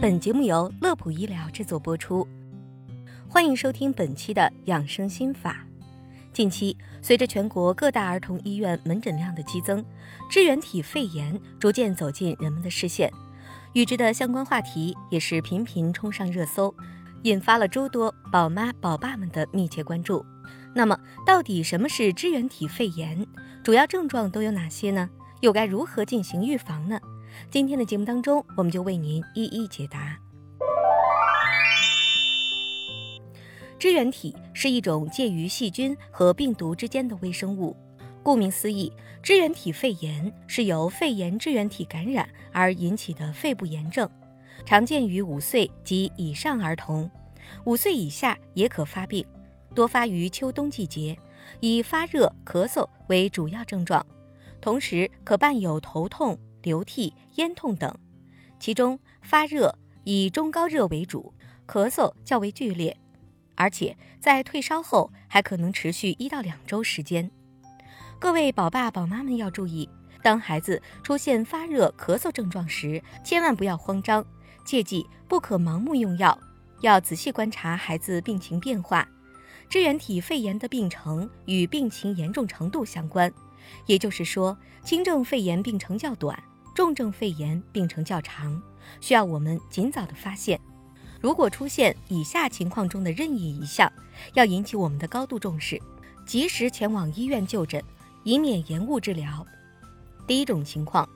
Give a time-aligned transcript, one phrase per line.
[0.00, 2.24] 本节目由乐普医疗制作播出，
[3.28, 5.66] 欢迎收听本期的养生心法。
[6.32, 9.84] 近期，随着全国各大儿童医院门诊量的激增，
[10.30, 13.12] 支原体肺炎逐渐走进人们的视线，
[13.72, 16.72] 与之的相关话题也是频频冲上热搜，
[17.24, 20.24] 引发了诸多宝妈宝爸们的密切关注。
[20.76, 20.96] 那么，
[21.26, 23.26] 到底什么是支原体肺炎？
[23.64, 25.10] 主要症状都有哪些呢？
[25.40, 27.00] 又该如何进行预防呢？
[27.50, 30.18] 今天的节目当中，我们就为您一一解答。
[33.78, 37.76] 支原体是一种介于细菌和病毒之间的微生物。
[38.22, 44.10] 顾名思义，支原体肺炎是由肺炎支原体感染而引起的肺部炎症，
[44.66, 47.10] 常见于五岁及以上儿童，
[47.64, 49.24] 五岁以下也可发病，
[49.74, 51.16] 多发于秋冬季节，
[51.60, 54.04] 以发热、咳嗽为主要症状，
[54.60, 56.38] 同时可伴有头痛。
[56.62, 57.94] 流涕、咽痛等，
[58.58, 61.32] 其中发热以中高热为主，
[61.66, 62.96] 咳嗽较为剧烈，
[63.54, 67.30] 而且在退烧后还可能持续一到两周时间。
[68.18, 69.88] 各位宝爸宝妈们要注意，
[70.22, 74.24] 当孩子出现发热、咳嗽症状时，千万不要慌张，
[74.64, 76.36] 切记不可盲目用药，
[76.80, 79.08] 要仔细观察孩子病情变化。
[79.68, 83.30] 支原体肺炎的病程与病情严重程度相关，
[83.86, 86.42] 也就是说，轻症肺炎病程较短。
[86.74, 88.60] 重症肺炎病程较长，
[89.00, 90.60] 需要我们尽早的发现。
[91.20, 93.92] 如果出现以下情况中的任意一项，
[94.34, 95.80] 要引起我们的高度重视，
[96.24, 97.82] 及时前往医院就诊，
[98.22, 99.44] 以免延误治疗。
[100.26, 101.08] 第一种情况，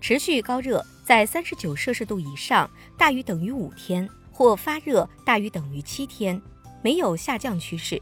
[0.00, 6.40] 持续高热在三十九摄氏度以上，大于等于五天，或发热大于等于七天，
[6.80, 8.00] 没有下降趋势。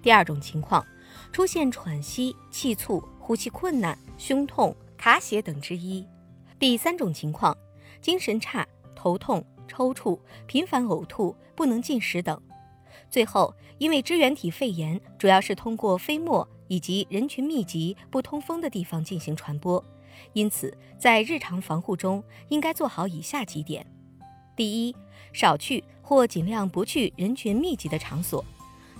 [0.00, 0.82] 第二种情况，
[1.30, 6.06] 出现喘息、气促、呼吸困难、胸痛、卡血等之一。
[6.60, 7.56] 第三种情况，
[8.02, 12.38] 精神差、头痛、抽搐、频繁呕吐、不能进食等。
[13.08, 19.82] 最后，因为支原体肺炎主要是通过飞沫以及人群密集、不通风的地方进行传播，
[20.34, 23.86] 因此在日常防护中应该做好以下几点：
[24.54, 24.94] 第一，
[25.32, 28.44] 少去或尽量不去人群密集的场所，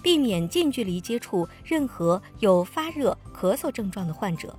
[0.03, 4.59] 避免近距离接触任何有发热、咳嗽症状的患者。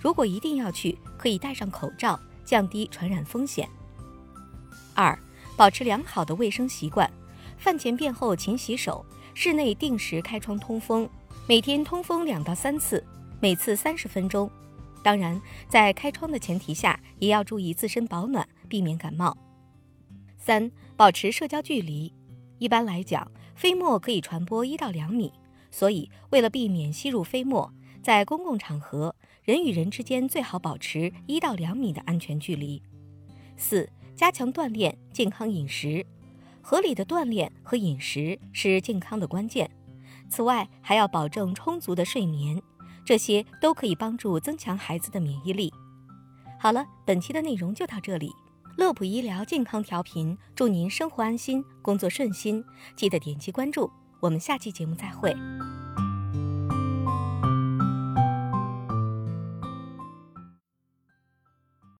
[0.00, 2.18] 如果一定要去，可以戴上口罩。
[2.48, 3.68] 降低传染风险。
[4.94, 5.16] 二、
[5.54, 7.10] 保持良好的卫生习惯，
[7.58, 9.04] 饭前便后勤洗手，
[9.34, 11.06] 室内定时开窗通风，
[11.46, 13.04] 每天通风两到三次，
[13.38, 14.50] 每次三十分钟。
[15.02, 15.38] 当然，
[15.68, 19.36] 在开窗的前提下，也要注意自身保暖，避免感冒。
[20.38, 22.10] 三、保持社交距离。
[22.58, 25.30] 一般来讲，飞沫可以传播一到两米，
[25.70, 27.70] 所以为了避免吸入飞沫，
[28.02, 29.14] 在公共场合。
[29.42, 32.82] 人与人之间最好保持一到两米的安全距离。
[33.56, 36.04] 四、加强锻炼，健康饮食，
[36.60, 39.70] 合理的锻炼和饮食是健康的关键。
[40.28, 42.62] 此外，还要保证充足的睡眠，
[43.06, 45.72] 这些都可以帮助增强孩子的免疫力。
[46.60, 48.30] 好了，本期的内容就到这里。
[48.76, 52.62] 乐普医疗健康调频，祝您生活安心，工作顺心。
[52.94, 55.34] 记得点击关注，我们下期节目再会。